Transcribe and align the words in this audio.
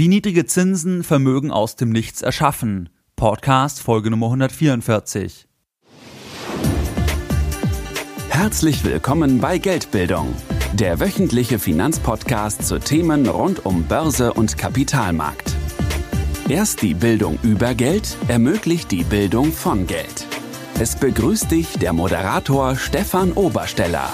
Wie 0.00 0.08
niedrige 0.08 0.46
Zinsen 0.46 1.04
Vermögen 1.04 1.50
aus 1.50 1.76
dem 1.76 1.90
Nichts 1.90 2.22
erschaffen. 2.22 2.88
Podcast 3.16 3.82
Folge 3.82 4.08
Nummer 4.08 4.28
144. 4.28 5.46
Herzlich 8.30 8.82
willkommen 8.82 9.40
bei 9.42 9.58
Geldbildung, 9.58 10.34
der 10.72 11.00
wöchentliche 11.00 11.58
Finanzpodcast 11.58 12.66
zu 12.66 12.78
Themen 12.78 13.28
rund 13.28 13.66
um 13.66 13.82
Börse 13.82 14.32
und 14.32 14.56
Kapitalmarkt. 14.56 15.54
Erst 16.48 16.80
die 16.80 16.94
Bildung 16.94 17.38
über 17.42 17.74
Geld 17.74 18.16
ermöglicht 18.26 18.90
die 18.90 19.04
Bildung 19.04 19.52
von 19.52 19.86
Geld. 19.86 20.26
Es 20.78 20.96
begrüßt 20.96 21.50
dich 21.50 21.74
der 21.74 21.92
Moderator 21.92 22.74
Stefan 22.74 23.32
Obersteller. 23.32 24.10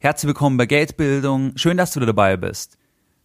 Herzlich 0.00 0.28
willkommen 0.28 0.58
bei 0.58 0.66
Geldbildung. 0.66 1.52
Schön, 1.56 1.78
dass 1.78 1.92
du 1.92 2.00
dabei 2.00 2.36
bist. 2.36 2.76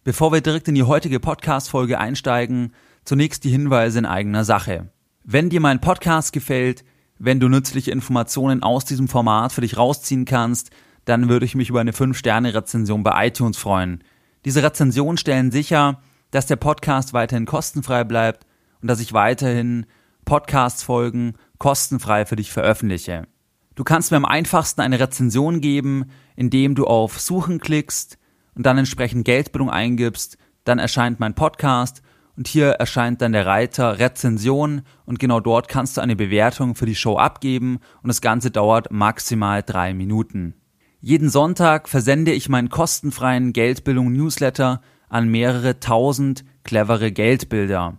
Bevor 0.02 0.32
wir 0.32 0.40
direkt 0.40 0.66
in 0.66 0.74
die 0.74 0.84
heutige 0.84 1.20
Podcast-Folge 1.20 1.98
einsteigen, 1.98 2.72
zunächst 3.04 3.44
die 3.44 3.50
Hinweise 3.50 3.98
in 3.98 4.06
eigener 4.06 4.44
Sache. 4.44 4.88
Wenn 5.24 5.50
dir 5.50 5.60
mein 5.60 5.82
Podcast 5.82 6.32
gefällt, 6.32 6.84
wenn 7.18 7.38
du 7.38 7.50
nützliche 7.50 7.90
Informationen 7.90 8.62
aus 8.62 8.86
diesem 8.86 9.08
Format 9.08 9.52
für 9.52 9.60
dich 9.60 9.76
rausziehen 9.76 10.24
kannst, 10.24 10.70
dann 11.04 11.28
würde 11.28 11.44
ich 11.44 11.54
mich 11.54 11.68
über 11.68 11.82
eine 11.82 11.92
5-Sterne-Rezension 11.92 13.02
bei 13.02 13.26
iTunes 13.26 13.58
freuen. 13.58 14.02
Diese 14.46 14.62
Rezensionen 14.62 15.18
stellen 15.18 15.50
sicher, 15.50 16.00
dass 16.30 16.46
der 16.46 16.56
Podcast 16.56 17.12
weiterhin 17.12 17.44
kostenfrei 17.44 18.04
bleibt 18.04 18.46
und 18.80 18.88
dass 18.88 19.00
ich 19.00 19.12
weiterhin 19.12 19.84
Podcast-Folgen 20.24 21.34
kostenfrei 21.58 22.24
für 22.24 22.36
dich 22.36 22.50
veröffentliche. 22.50 23.26
Du 23.74 23.84
kannst 23.84 24.12
mir 24.12 24.16
am 24.16 24.24
einfachsten 24.24 24.80
eine 24.80 24.98
Rezension 24.98 25.60
geben, 25.60 26.06
indem 26.36 26.74
du 26.74 26.86
auf 26.86 27.20
Suchen 27.20 27.58
klickst, 27.58 28.16
und 28.54 28.66
dann 28.66 28.78
entsprechend 28.78 29.24
Geldbildung 29.24 29.70
eingibst, 29.70 30.38
dann 30.64 30.78
erscheint 30.78 31.20
mein 31.20 31.34
Podcast 31.34 32.02
und 32.36 32.48
hier 32.48 32.70
erscheint 32.70 33.20
dann 33.20 33.32
der 33.32 33.46
Reiter 33.46 33.98
Rezension 33.98 34.82
und 35.04 35.18
genau 35.18 35.40
dort 35.40 35.68
kannst 35.68 35.96
du 35.96 36.00
eine 36.00 36.16
Bewertung 36.16 36.74
für 36.74 36.86
die 36.86 36.94
Show 36.94 37.16
abgeben 37.16 37.80
und 38.02 38.08
das 38.08 38.20
Ganze 38.20 38.50
dauert 38.50 38.90
maximal 38.90 39.62
drei 39.62 39.94
Minuten. 39.94 40.54
Jeden 41.00 41.30
Sonntag 41.30 41.88
versende 41.88 42.32
ich 42.32 42.48
meinen 42.48 42.68
kostenfreien 42.68 43.52
Geldbildung 43.52 44.12
Newsletter 44.12 44.80
an 45.08 45.28
mehrere 45.28 45.80
tausend 45.80 46.44
clevere 46.62 47.10
Geldbilder. 47.10 47.98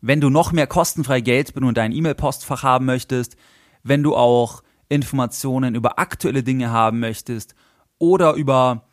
Wenn 0.00 0.20
du 0.20 0.30
noch 0.30 0.52
mehr 0.52 0.66
kostenfreie 0.66 1.22
Geldbildung 1.22 1.70
in 1.70 1.74
dein 1.74 1.92
E-Mail-Postfach 1.92 2.62
haben 2.62 2.86
möchtest, 2.86 3.36
wenn 3.82 4.02
du 4.02 4.16
auch 4.16 4.62
Informationen 4.88 5.74
über 5.74 5.98
aktuelle 5.98 6.42
Dinge 6.42 6.70
haben 6.70 7.00
möchtest 7.00 7.54
oder 7.98 8.34
über 8.34 8.84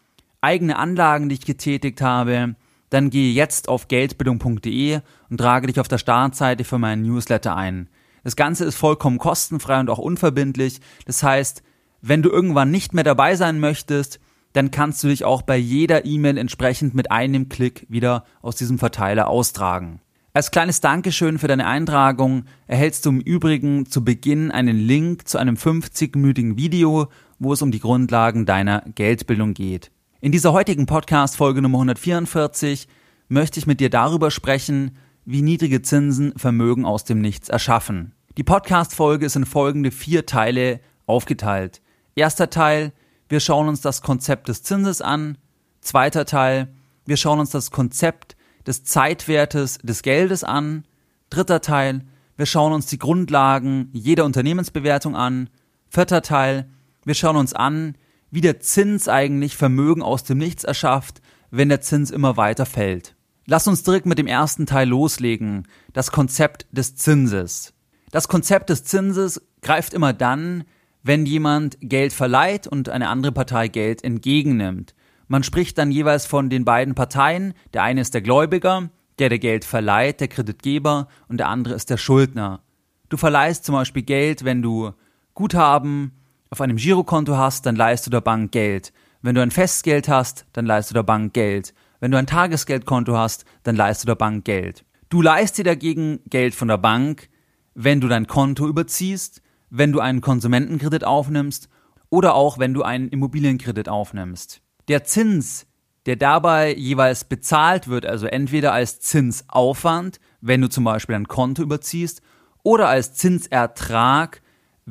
eigene 0.41 0.77
Anlagen, 0.77 1.29
die 1.29 1.35
ich 1.35 1.45
getätigt 1.45 2.01
habe, 2.01 2.55
dann 2.89 3.09
gehe 3.09 3.33
jetzt 3.33 3.69
auf 3.69 3.87
geldbildung.de 3.87 4.99
und 5.29 5.37
trage 5.37 5.67
dich 5.67 5.79
auf 5.79 5.87
der 5.87 5.97
Startseite 5.97 6.63
für 6.63 6.79
meinen 6.79 7.03
Newsletter 7.03 7.55
ein. 7.55 7.89
Das 8.23 8.35
Ganze 8.35 8.65
ist 8.65 8.75
vollkommen 8.75 9.17
kostenfrei 9.17 9.79
und 9.79 9.89
auch 9.89 9.99
unverbindlich. 9.99 10.81
Das 11.05 11.23
heißt, 11.23 11.63
wenn 12.01 12.21
du 12.21 12.29
irgendwann 12.29 12.71
nicht 12.71 12.93
mehr 12.93 13.03
dabei 13.03 13.35
sein 13.35 13.59
möchtest, 13.59 14.19
dann 14.53 14.71
kannst 14.71 15.03
du 15.03 15.07
dich 15.07 15.25
auch 15.25 15.43
bei 15.43 15.57
jeder 15.57 16.05
E-Mail 16.05 16.37
entsprechend 16.37 16.95
mit 16.95 17.11
einem 17.11 17.49
Klick 17.49 17.85
wieder 17.89 18.25
aus 18.41 18.55
diesem 18.55 18.79
Verteiler 18.79 19.27
austragen. 19.27 20.01
Als 20.33 20.51
kleines 20.51 20.79
Dankeschön 20.79 21.37
für 21.37 21.47
deine 21.47 21.67
Eintragung 21.67 22.45
erhältst 22.67 23.05
du 23.05 23.09
im 23.09 23.19
Übrigen 23.19 23.87
zu 23.87 24.03
Beginn 24.03 24.51
einen 24.51 24.77
Link 24.77 25.27
zu 25.27 25.37
einem 25.37 25.55
50-minütigen 25.55 26.55
Video, 26.57 27.07
wo 27.39 27.53
es 27.53 27.61
um 27.61 27.71
die 27.71 27.79
Grundlagen 27.79 28.45
deiner 28.45 28.83
Geldbildung 28.95 29.53
geht. 29.53 29.91
In 30.21 30.33
dieser 30.33 30.51
heutigen 30.51 30.85
Podcast-Folge 30.85 31.61
Nummer 31.61 31.77
144 31.77 32.89
möchte 33.29 33.57
ich 33.57 33.67
mit 33.67 33.79
dir 33.79 33.89
darüber 33.89 34.31
sprechen, 34.31 34.97
wie 35.23 35.41
niedrige 35.41 35.81
Zinsen 35.81 36.37
Vermögen 36.37 36.83
aus 36.83 37.05
dem 37.05 37.21
Nichts 37.21 37.47
erschaffen. 37.47 38.13
Die 38.37 38.43
Podcast-Folge 38.43 39.25
ist 39.25 39.37
in 39.37 39.45
folgende 39.45 39.91
vier 39.91 40.25
Teile 40.25 40.81
aufgeteilt. 41.05 41.81
Erster 42.15 42.49
Teil, 42.49 42.91
wir 43.29 43.39
schauen 43.39 43.69
uns 43.69 43.79
das 43.79 44.01
Konzept 44.01 44.49
des 44.49 44.61
Zinses 44.61 45.01
an. 45.01 45.37
Zweiter 45.79 46.25
Teil, 46.25 46.67
wir 47.05 47.15
schauen 47.15 47.39
uns 47.39 47.51
das 47.51 47.71
Konzept 47.71 48.35
des 48.67 48.83
Zeitwertes 48.83 49.77
des 49.77 50.01
Geldes 50.01 50.43
an. 50.43 50.83
Dritter 51.29 51.61
Teil, 51.61 52.01
wir 52.35 52.45
schauen 52.45 52.73
uns 52.73 52.87
die 52.87 52.99
Grundlagen 52.99 53.87
jeder 53.93 54.25
Unternehmensbewertung 54.25 55.15
an. 55.15 55.49
Vierter 55.87 56.21
Teil, 56.21 56.69
wir 57.05 57.15
schauen 57.15 57.37
uns 57.37 57.53
an, 57.53 57.95
wie 58.31 58.41
der 58.41 58.59
Zins 58.59 59.07
eigentlich 59.07 59.55
Vermögen 59.55 60.01
aus 60.01 60.23
dem 60.23 60.37
Nichts 60.37 60.63
erschafft, 60.63 61.21
wenn 61.51 61.69
der 61.69 61.81
Zins 61.81 62.11
immer 62.11 62.37
weiter 62.37 62.65
fällt. 62.65 63.15
Lass 63.45 63.67
uns 63.67 63.83
direkt 63.83 64.05
mit 64.05 64.19
dem 64.19 64.27
ersten 64.27 64.65
Teil 64.65 64.87
loslegen, 64.87 65.67
das 65.93 66.11
Konzept 66.11 66.67
des 66.71 66.95
Zinses. 66.95 67.73
Das 68.11 68.27
Konzept 68.27 68.69
des 68.69 68.83
Zinses 68.83 69.41
greift 69.61 69.93
immer 69.93 70.13
dann, 70.13 70.63
wenn 71.01 71.25
jemand 71.25 71.77
Geld 71.81 72.13
verleiht 72.13 72.67
und 72.67 72.89
eine 72.89 73.09
andere 73.09 73.31
Partei 73.31 73.67
Geld 73.67 74.03
entgegennimmt. 74.03 74.93
Man 75.27 75.43
spricht 75.43 75.77
dann 75.77 75.91
jeweils 75.91 76.25
von 76.25 76.49
den 76.49 76.65
beiden 76.65 76.95
Parteien, 76.95 77.53
der 77.73 77.83
eine 77.83 78.01
ist 78.01 78.13
der 78.13 78.21
Gläubiger, 78.21 78.89
der 79.19 79.29
der 79.29 79.39
Geld 79.39 79.65
verleiht, 79.65 80.19
der 80.19 80.27
Kreditgeber, 80.27 81.07
und 81.27 81.37
der 81.37 81.49
andere 81.49 81.75
ist 81.75 81.89
der 81.89 81.97
Schuldner. 81.97 82.61
Du 83.09 83.17
verleihst 83.17 83.65
zum 83.65 83.75
Beispiel 83.75 84.03
Geld, 84.03 84.43
wenn 84.43 84.61
du 84.61 84.91
Guthaben 85.33 86.11
auf 86.51 86.61
einem 86.61 86.77
Girokonto 86.77 87.37
hast, 87.37 87.65
dann 87.65 87.75
leihst 87.75 88.05
du 88.05 88.09
der 88.09 88.21
Bank 88.21 88.51
Geld. 88.51 88.91
Wenn 89.21 89.35
du 89.35 89.41
ein 89.41 89.51
Festgeld 89.51 90.09
hast, 90.09 90.45
dann 90.53 90.65
leihst 90.65 90.89
du 90.89 90.93
der 90.93 91.03
Bank 91.03 91.33
Geld. 91.33 91.73
Wenn 91.99 92.11
du 92.11 92.17
ein 92.17 92.27
Tagesgeldkonto 92.27 93.15
hast, 93.15 93.45
dann 93.63 93.75
leihst 93.75 94.03
du 94.03 94.07
der 94.07 94.15
Bank 94.15 94.45
Geld. 94.45 94.83
Du 95.09 95.21
leihst 95.21 95.57
dir 95.57 95.63
dagegen 95.63 96.21
Geld 96.29 96.55
von 96.55 96.67
der 96.67 96.77
Bank, 96.77 97.29
wenn 97.75 98.01
du 98.01 98.07
dein 98.07 98.27
Konto 98.27 98.67
überziehst, 98.67 99.41
wenn 99.69 99.91
du 99.91 99.99
einen 99.99 100.21
Konsumentenkredit 100.21 101.03
aufnimmst 101.03 101.69
oder 102.09 102.33
auch 102.33 102.57
wenn 102.57 102.73
du 102.73 102.81
einen 102.81 103.09
Immobilienkredit 103.09 103.87
aufnimmst. 103.89 104.61
Der 104.87 105.03
Zins, 105.03 105.67
der 106.07 106.15
dabei 106.15 106.73
jeweils 106.73 107.25
bezahlt 107.25 107.87
wird, 107.87 108.05
also 108.05 108.25
entweder 108.25 108.73
als 108.73 108.99
Zinsaufwand, 108.99 110.19
wenn 110.41 110.61
du 110.61 110.69
zum 110.69 110.83
Beispiel 110.83 111.15
ein 111.15 111.27
Konto 111.27 111.61
überziehst, 111.61 112.21
oder 112.63 112.87
als 112.87 113.13
Zinsertrag, 113.13 114.41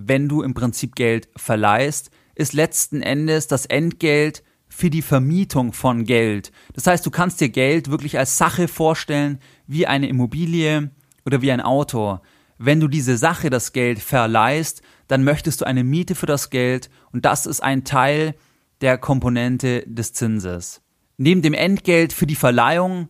wenn 0.07 0.29
du 0.29 0.43
im 0.43 0.55
Prinzip 0.55 0.95
Geld 0.95 1.29
verleihst, 1.37 2.11
ist 2.37 2.53
letzten 2.53 3.03
Endes 3.03 3.49
das 3.49 3.67
Entgelt 3.67 4.45
für 4.69 4.91
die 4.91 5.03
Vermietung 5.03 5.73
von 5.73 6.05
Geld. 6.05 6.53
Das 6.75 6.87
heißt, 6.87 7.05
du 7.05 7.11
kannst 7.11 7.41
dir 7.41 7.49
Geld 7.49 7.91
wirklich 7.91 8.17
als 8.17 8.39
Sache 8.39 8.69
vorstellen, 8.69 9.41
wie 9.67 9.89
eine 9.89 10.09
Immobilie 10.09 10.91
oder 11.27 11.43
wie 11.43 11.51
ein 11.51 11.61
Auto. 11.61 12.21
Wenn 12.59 12.79
du 12.79 12.87
diese 12.87 13.17
Sache, 13.17 13.51
das 13.51 13.73
Geld, 13.73 13.99
verleihst, 13.99 14.83
dann 15.09 15.25
möchtest 15.25 15.61
du 15.61 15.65
eine 15.65 15.83
Miete 15.83 16.15
für 16.15 16.27
das 16.27 16.51
Geld 16.51 16.91
und 17.13 17.25
das 17.25 17.47
ist 17.47 17.61
ein 17.61 17.83
Teil 17.85 18.35
der 18.81 18.99
Komponente 18.99 19.83
des 19.87 20.13
Zinses. 20.13 20.81
Neben 21.17 21.43
dem 21.43 21.55
Entgelt 21.55 22.13
für 22.13 22.27
die 22.27 22.37
Verleihung 22.37 23.09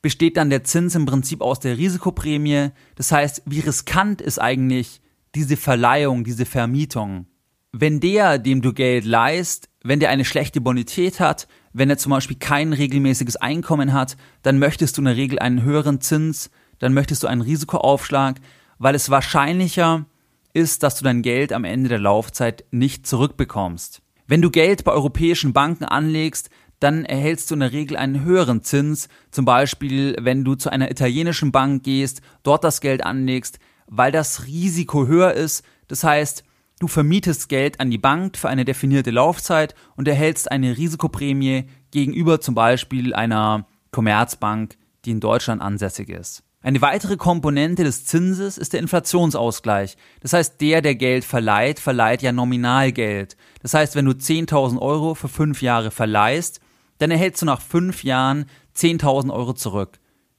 besteht 0.00 0.38
dann 0.38 0.48
der 0.48 0.64
Zins 0.64 0.94
im 0.94 1.04
Prinzip 1.04 1.42
aus 1.42 1.60
der 1.60 1.76
Risikoprämie. 1.76 2.70
Das 2.94 3.12
heißt, 3.12 3.42
wie 3.44 3.60
riskant 3.60 4.22
ist 4.22 4.38
eigentlich 4.38 5.02
diese 5.34 5.56
Verleihung, 5.56 6.24
diese 6.24 6.46
Vermietung. 6.46 7.26
Wenn 7.72 8.00
der, 8.00 8.38
dem 8.38 8.62
du 8.62 8.72
Geld 8.72 9.04
leist, 9.04 9.68
wenn 9.82 10.00
der 10.00 10.10
eine 10.10 10.24
schlechte 10.24 10.60
Bonität 10.60 11.20
hat, 11.20 11.46
wenn 11.72 11.88
er 11.88 11.98
zum 11.98 12.10
Beispiel 12.10 12.36
kein 12.36 12.72
regelmäßiges 12.72 13.36
Einkommen 13.36 13.92
hat, 13.92 14.16
dann 14.42 14.58
möchtest 14.58 14.96
du 14.96 15.02
in 15.02 15.06
der 15.06 15.16
Regel 15.16 15.38
einen 15.38 15.62
höheren 15.62 16.00
Zins, 16.00 16.50
dann 16.80 16.94
möchtest 16.94 17.22
du 17.22 17.28
einen 17.28 17.42
Risikoaufschlag, 17.42 18.40
weil 18.78 18.94
es 18.94 19.10
wahrscheinlicher 19.10 20.06
ist, 20.52 20.82
dass 20.82 20.96
du 20.96 21.04
dein 21.04 21.22
Geld 21.22 21.52
am 21.52 21.64
Ende 21.64 21.88
der 21.88 22.00
Laufzeit 22.00 22.64
nicht 22.72 23.06
zurückbekommst. 23.06 24.02
Wenn 24.26 24.42
du 24.42 24.50
Geld 24.50 24.84
bei 24.84 24.92
europäischen 24.92 25.52
Banken 25.52 25.84
anlegst, 25.84 26.50
dann 26.80 27.04
erhältst 27.04 27.50
du 27.50 27.54
in 27.54 27.60
der 27.60 27.72
Regel 27.72 27.96
einen 27.96 28.24
höheren 28.24 28.62
Zins. 28.62 29.08
Zum 29.30 29.44
Beispiel, 29.44 30.16
wenn 30.20 30.44
du 30.44 30.54
zu 30.54 30.70
einer 30.70 30.90
italienischen 30.90 31.52
Bank 31.52 31.84
gehst, 31.84 32.22
dort 32.42 32.64
das 32.64 32.80
Geld 32.80 33.04
anlegst, 33.04 33.58
weil 33.90 34.12
das 34.12 34.46
Risiko 34.46 35.06
höher 35.06 35.32
ist. 35.32 35.64
Das 35.88 36.04
heißt, 36.04 36.44
du 36.78 36.88
vermietest 36.88 37.48
Geld 37.48 37.80
an 37.80 37.90
die 37.90 37.98
Bank 37.98 38.38
für 38.38 38.48
eine 38.48 38.64
definierte 38.64 39.10
Laufzeit 39.10 39.74
und 39.96 40.08
erhältst 40.08 40.50
eine 40.50 40.78
Risikoprämie 40.78 41.64
gegenüber 41.90 42.40
zum 42.40 42.54
Beispiel 42.54 43.12
einer 43.12 43.66
Commerzbank, 43.90 44.78
die 45.04 45.10
in 45.10 45.20
Deutschland 45.20 45.60
ansässig 45.60 46.08
ist. 46.08 46.44
Eine 46.62 46.82
weitere 46.82 47.16
Komponente 47.16 47.84
des 47.84 48.04
Zinses 48.04 48.58
ist 48.58 48.74
der 48.74 48.80
Inflationsausgleich. 48.80 49.96
Das 50.20 50.34
heißt, 50.34 50.60
der, 50.60 50.82
der 50.82 50.94
Geld 50.94 51.24
verleiht, 51.24 51.80
verleiht 51.80 52.22
ja 52.22 52.32
Nominalgeld. 52.32 53.36
Das 53.62 53.72
heißt, 53.72 53.96
wenn 53.96 54.04
du 54.04 54.12
10.000 54.12 54.78
Euro 54.78 55.14
für 55.14 55.28
fünf 55.28 55.62
Jahre 55.62 55.90
verleihst, 55.90 56.60
dann 56.98 57.10
erhältst 57.10 57.40
du 57.40 57.46
nach 57.46 57.62
fünf 57.62 58.04
Jahren 58.04 58.44
10.000 58.76 59.32
Euro 59.32 59.54
zurück. 59.54 59.98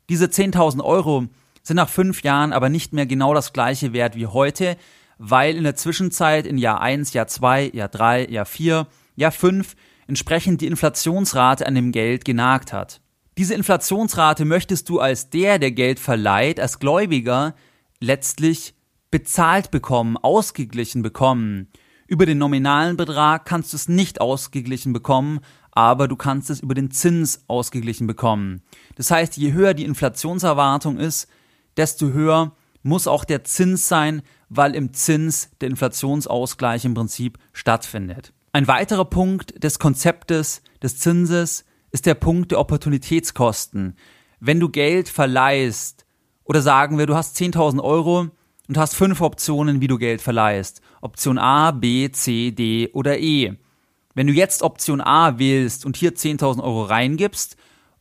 Diese 0.09 0.25
10.000 0.25 0.83
Euro 0.83 1.25
sind 1.63 1.75
nach 1.75 1.89
fünf 1.89 2.23
Jahren 2.23 2.53
aber 2.53 2.69
nicht 2.69 2.93
mehr 2.93 3.05
genau 3.05 3.33
das 3.33 3.53
gleiche 3.53 3.93
Wert 3.93 4.15
wie 4.15 4.27
heute, 4.27 4.77
weil 5.17 5.55
in 5.55 5.63
der 5.63 5.75
Zwischenzeit 5.75 6.47
in 6.47 6.57
Jahr 6.57 6.81
1, 6.81 7.13
Jahr 7.13 7.27
2, 7.27 7.71
Jahr 7.73 7.89
3, 7.89 8.27
Jahr 8.27 8.45
4, 8.45 8.87
Jahr 9.15 9.31
5 9.31 9.75
entsprechend 10.07 10.61
die 10.61 10.67
Inflationsrate 10.67 11.65
an 11.67 11.75
dem 11.75 11.91
Geld 11.91 12.25
genagt 12.25 12.73
hat. 12.73 13.01
Diese 13.37 13.53
Inflationsrate 13.53 14.45
möchtest 14.45 14.89
du 14.89 14.99
als 14.99 15.29
der, 15.29 15.59
der 15.59 15.71
Geld 15.71 15.99
verleiht, 15.99 16.59
als 16.59 16.79
Gläubiger 16.79 17.55
letztlich 17.99 18.73
bezahlt 19.09 19.71
bekommen, 19.71 20.17
ausgeglichen 20.17 21.01
bekommen. 21.01 21.67
Über 22.07 22.25
den 22.25 22.39
nominalen 22.39 22.97
Betrag 22.97 23.45
kannst 23.45 23.71
du 23.71 23.77
es 23.77 23.87
nicht 23.87 24.19
ausgeglichen 24.19 24.91
bekommen, 24.91 25.39
aber 25.71 26.07
du 26.07 26.15
kannst 26.15 26.49
es 26.49 26.59
über 26.59 26.73
den 26.73 26.91
Zins 26.91 27.43
ausgeglichen 27.47 28.07
bekommen. 28.07 28.61
Das 28.95 29.11
heißt, 29.11 29.37
je 29.37 29.53
höher 29.53 29.73
die 29.73 29.85
Inflationserwartung 29.85 30.97
ist, 30.97 31.29
desto 31.77 32.09
höher 32.09 32.55
muss 32.83 33.07
auch 33.07 33.25
der 33.25 33.43
Zins 33.43 33.87
sein, 33.87 34.21
weil 34.49 34.75
im 34.75 34.93
Zins 34.93 35.49
der 35.61 35.69
Inflationsausgleich 35.69 36.85
im 36.85 36.93
Prinzip 36.93 37.37
stattfindet. 37.53 38.33
Ein 38.53 38.67
weiterer 38.67 39.05
Punkt 39.05 39.63
des 39.63 39.79
Konzeptes 39.79 40.61
des 40.81 40.97
Zinses 40.97 41.65
ist 41.91 42.05
der 42.05 42.15
Punkt 42.15 42.51
der 42.51 42.59
Opportunitätskosten. 42.59 43.95
Wenn 44.39 44.59
du 44.59 44.69
Geld 44.69 45.07
verleihst 45.07 46.05
oder 46.43 46.61
sagen 46.61 46.97
wir, 46.97 47.05
du 47.05 47.15
hast 47.15 47.37
10.000 47.37 47.81
Euro 47.81 48.27
und 48.67 48.77
hast 48.77 48.95
fünf 48.95 49.21
Optionen, 49.21 49.81
wie 49.81 49.87
du 49.87 49.97
Geld 49.97 50.21
verleihst. 50.21 50.81
Option 51.01 51.37
A, 51.37 51.71
B, 51.71 52.11
C, 52.11 52.51
D 52.51 52.89
oder 52.93 53.19
E. 53.19 53.53
Wenn 54.15 54.27
du 54.27 54.33
jetzt 54.33 54.63
Option 54.63 54.99
A 54.99 55.39
wählst 55.39 55.85
und 55.85 55.95
hier 55.95 56.13
10.000 56.13 56.61
Euro 56.61 56.83
reingibst 56.83 57.55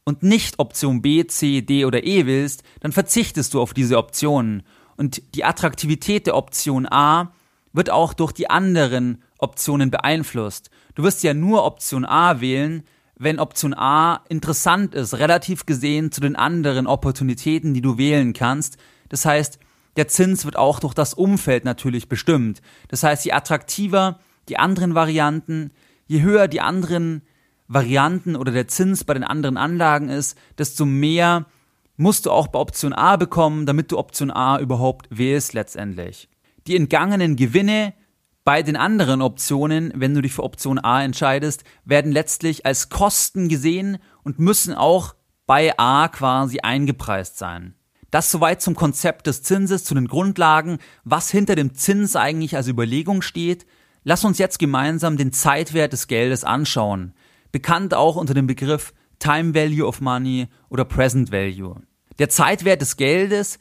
und 0.04 0.22
nicht 0.22 0.58
Option 0.58 1.02
B, 1.02 1.26
C, 1.26 1.62
D 1.62 1.84
oder 1.84 2.04
E 2.04 2.26
willst, 2.26 2.62
dann 2.80 2.92
verzichtest 2.92 3.54
du 3.54 3.60
auf 3.60 3.74
diese 3.74 3.98
Optionen. 3.98 4.62
Und 4.96 5.22
die 5.34 5.44
Attraktivität 5.44 6.26
der 6.26 6.36
Option 6.36 6.86
A 6.86 7.32
wird 7.72 7.90
auch 7.90 8.12
durch 8.12 8.32
die 8.32 8.50
anderen 8.50 9.22
Optionen 9.38 9.90
beeinflusst. 9.90 10.70
Du 10.94 11.02
wirst 11.02 11.22
ja 11.22 11.34
nur 11.34 11.64
Option 11.64 12.04
A 12.04 12.40
wählen, 12.40 12.82
wenn 13.16 13.38
Option 13.38 13.74
A 13.74 14.24
interessant 14.28 14.94
ist, 14.94 15.14
relativ 15.14 15.66
gesehen 15.66 16.10
zu 16.10 16.20
den 16.20 16.36
anderen 16.36 16.86
Opportunitäten, 16.86 17.74
die 17.74 17.82
du 17.82 17.98
wählen 17.98 18.32
kannst. 18.32 18.78
Das 19.08 19.24
heißt, 19.24 19.58
der 19.96 20.08
Zins 20.08 20.44
wird 20.44 20.56
auch 20.56 20.80
durch 20.80 20.94
das 20.94 21.14
Umfeld 21.14 21.64
natürlich 21.64 22.08
bestimmt. 22.08 22.62
Das 22.88 23.02
heißt, 23.02 23.24
je 23.24 23.32
attraktiver 23.32 24.20
die 24.48 24.58
anderen 24.58 24.94
Varianten, 24.94 25.70
je 26.06 26.22
höher 26.22 26.48
die 26.48 26.60
anderen 26.60 27.22
Varianten 27.72 28.34
oder 28.34 28.50
der 28.50 28.66
Zins 28.66 29.04
bei 29.04 29.14
den 29.14 29.22
anderen 29.22 29.56
Anlagen 29.56 30.08
ist, 30.08 30.36
desto 30.58 30.84
mehr 30.84 31.46
musst 31.96 32.26
du 32.26 32.32
auch 32.32 32.48
bei 32.48 32.58
Option 32.58 32.92
A 32.92 33.16
bekommen, 33.16 33.64
damit 33.64 33.92
du 33.92 33.98
Option 33.98 34.32
A 34.32 34.58
überhaupt 34.58 35.06
wählst 35.10 35.52
letztendlich. 35.52 36.28
Die 36.66 36.74
entgangenen 36.74 37.36
Gewinne 37.36 37.94
bei 38.42 38.64
den 38.64 38.76
anderen 38.76 39.22
Optionen, 39.22 39.92
wenn 39.94 40.14
du 40.14 40.20
dich 40.20 40.32
für 40.32 40.42
Option 40.42 40.80
A 40.80 41.04
entscheidest, 41.04 41.62
werden 41.84 42.10
letztlich 42.10 42.66
als 42.66 42.88
Kosten 42.88 43.48
gesehen 43.48 43.98
und 44.24 44.40
müssen 44.40 44.74
auch 44.74 45.14
bei 45.46 45.78
A 45.78 46.08
quasi 46.08 46.58
eingepreist 46.58 47.38
sein. 47.38 47.74
Das 48.10 48.32
soweit 48.32 48.60
zum 48.60 48.74
Konzept 48.74 49.28
des 49.28 49.44
Zinses, 49.44 49.84
zu 49.84 49.94
den 49.94 50.08
Grundlagen, 50.08 50.78
was 51.04 51.30
hinter 51.30 51.54
dem 51.54 51.74
Zins 51.74 52.16
eigentlich 52.16 52.56
als 52.56 52.66
Überlegung 52.66 53.22
steht. 53.22 53.64
Lass 54.02 54.24
uns 54.24 54.38
jetzt 54.38 54.58
gemeinsam 54.58 55.16
den 55.16 55.32
Zeitwert 55.32 55.92
des 55.92 56.08
Geldes 56.08 56.42
anschauen, 56.42 57.14
bekannt 57.52 57.94
auch 57.94 58.16
unter 58.16 58.34
dem 58.34 58.46
Begriff 58.46 58.92
Time 59.18 59.54
Value 59.54 59.86
of 59.86 60.00
Money 60.00 60.48
oder 60.68 60.84
Present 60.84 61.32
Value. 61.32 61.76
Der 62.18 62.28
Zeitwert 62.28 62.80
des 62.80 62.96
Geldes 62.96 63.58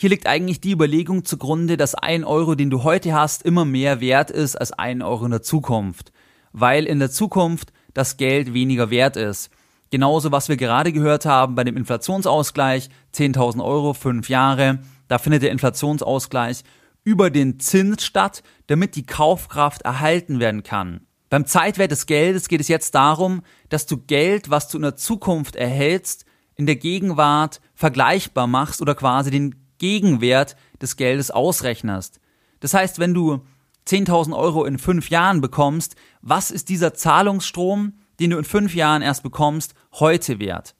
hier 0.00 0.10
liegt 0.10 0.28
eigentlich 0.28 0.60
die 0.60 0.70
Überlegung 0.70 1.24
zugrunde, 1.24 1.76
dass 1.76 1.96
ein 1.96 2.22
Euro, 2.22 2.54
den 2.54 2.70
du 2.70 2.84
heute 2.84 3.12
hast, 3.14 3.42
immer 3.42 3.64
mehr 3.64 4.00
wert 4.00 4.30
ist 4.30 4.54
als 4.54 4.70
ein 4.70 5.02
Euro 5.02 5.24
in 5.24 5.32
der 5.32 5.42
Zukunft. 5.42 6.12
Weil 6.52 6.84
in 6.84 7.00
der 7.00 7.10
Zukunft 7.10 7.72
das 7.94 8.16
Geld 8.16 8.54
weniger 8.54 8.90
wert 8.90 9.16
ist. 9.16 9.50
Genauso, 9.90 10.30
was 10.30 10.48
wir 10.48 10.56
gerade 10.56 10.92
gehört 10.92 11.26
haben 11.26 11.56
bei 11.56 11.64
dem 11.64 11.76
Inflationsausgleich, 11.76 12.90
10.000 13.12 13.60
Euro, 13.60 13.92
fünf 13.92 14.28
Jahre, 14.28 14.78
da 15.08 15.18
findet 15.18 15.42
der 15.42 15.50
Inflationsausgleich 15.50 16.62
über 17.02 17.28
den 17.30 17.58
Zins 17.58 18.04
statt, 18.04 18.44
damit 18.68 18.94
die 18.94 19.04
Kaufkraft 19.04 19.82
erhalten 19.82 20.38
werden 20.38 20.62
kann. 20.62 21.07
Beim 21.30 21.46
Zeitwert 21.46 21.90
des 21.90 22.06
Geldes 22.06 22.48
geht 22.48 22.60
es 22.60 22.68
jetzt 22.68 22.94
darum, 22.94 23.42
dass 23.68 23.86
du 23.86 23.98
Geld, 23.98 24.50
was 24.50 24.68
du 24.68 24.78
in 24.78 24.82
der 24.82 24.96
Zukunft 24.96 25.56
erhältst, 25.56 26.24
in 26.56 26.66
der 26.66 26.76
Gegenwart 26.76 27.60
vergleichbar 27.74 28.46
machst 28.46 28.80
oder 28.80 28.94
quasi 28.94 29.30
den 29.30 29.54
Gegenwert 29.78 30.56
des 30.80 30.96
Geldes 30.96 31.30
ausrechnest. 31.30 32.20
Das 32.60 32.74
heißt, 32.74 32.98
wenn 32.98 33.14
du 33.14 33.44
10.000 33.86 34.36
Euro 34.36 34.64
in 34.64 34.78
fünf 34.78 35.10
Jahren 35.10 35.40
bekommst, 35.40 35.96
was 36.20 36.50
ist 36.50 36.68
dieser 36.68 36.94
Zahlungsstrom, 36.94 37.94
den 38.20 38.30
du 38.30 38.38
in 38.38 38.44
fünf 38.44 38.74
Jahren 38.74 39.02
erst 39.02 39.22
bekommst, 39.22 39.74
heute 39.94 40.40
wert? 40.40 40.74